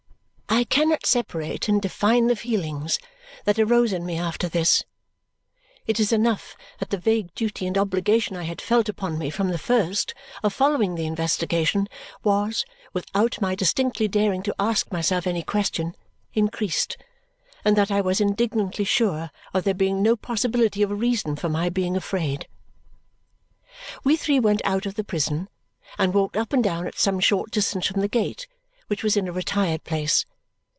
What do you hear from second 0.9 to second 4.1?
separate and define the feelings that arose in